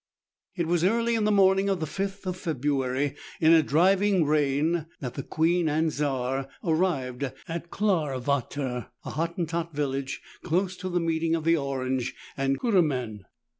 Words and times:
It 0.55 0.65
was 0.65 0.83
early 0.83 1.13
in 1.13 1.25
the 1.25 1.31
morning 1.31 1.69
of 1.69 1.79
the 1.79 1.85
5th 1.85 2.25
of 2.25 2.35
February, 2.35 3.13
in 3.39 3.53
a 3.53 3.61
driving 3.61 4.25
rain, 4.25 4.87
that 4.99 5.13
the 5.13 5.21
"Queen 5.21 5.69
and 5.69 5.91
Czar" 5.91 6.49
arrived 6.63 7.25
at 7.47 7.69
Klaarwater, 7.69 8.87
a 9.05 9.09
Hottentot 9.11 9.75
village, 9.75 10.21
close 10.41 10.75
to 10.77 10.89
the 10.89 10.99
meeting 10.99 11.35
of 11.35 11.43
the 11.43 11.55
Orange 11.55 12.15
and 12.35 12.59
Kuruman. 12.59 13.25